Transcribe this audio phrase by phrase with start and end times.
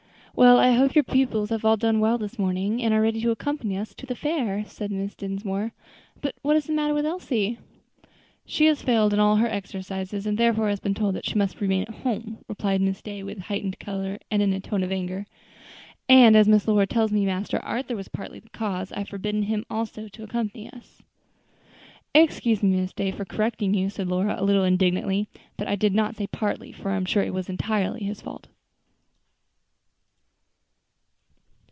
[0.33, 3.21] "Well, I hope your pupils have all done their duty this morning, and are ready
[3.21, 5.17] to accompany us to the fair," said Mrs.
[5.17, 5.73] Dinsmore.
[6.21, 7.59] "But what is the matter with Elsie?"
[8.45, 11.59] "She has failed in all her exercises, and therefore has been told that she must
[11.59, 15.27] remain at home," replied Miss Day with heightened color and in a tone of anger;
[16.07, 19.09] "and as Miss Lora tells me that Master Arthur was partly the cause, I have
[19.09, 21.03] forbidden him also to accompany us."
[22.15, 25.27] "Excuse me, Miss Day, for correcting you," said Lora, a little indignantly;
[25.57, 28.47] "but I did not say partly, for I am sure it was entirely his fault."